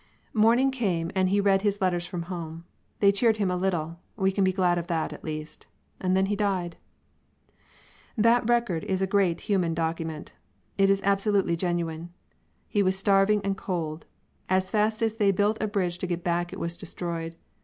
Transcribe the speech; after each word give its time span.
Morning 0.33 0.71
came 0.71 1.11
and 1.13 1.29
he 1.29 1.39
read 1.39 1.61
his 1.61 1.79
letters 1.79 2.07
from 2.07 2.23
home. 2.23 2.65
They 3.01 3.11
cheered 3.11 3.37
him 3.37 3.51
a 3.51 3.55
little; 3.55 3.99
we 4.15 4.31
can 4.31 4.43
be 4.43 4.51
glad 4.51 4.79
of 4.79 4.87
that, 4.87 5.13
at 5.13 5.23
least. 5.23 5.67
And 5.99 6.17
then 6.17 6.25
he 6.25 6.35
died. 6.35 6.75
That 8.17 8.49
record 8.49 8.83
is 8.85 9.03
a 9.03 9.05
great 9.05 9.41
human 9.41 9.75
document. 9.75 10.33
It 10.75 10.89
is 10.89 11.03
absolutely 11.03 11.55
genuine. 11.55 12.09
He 12.67 12.81
was 12.81 12.97
starving 12.97 13.41
and 13.43 13.55
cold. 13.55 14.07
As 14.49 14.71
fast 14.71 15.03
as 15.03 15.17
they 15.17 15.29
built 15.31 15.61
a 15.61 15.67
bridge 15.67 15.99
to 15.99 16.07
get 16.07 16.23
back 16.23 16.51
it 16.51 16.59
was 16.59 16.77
destroyed. 16.77 17.35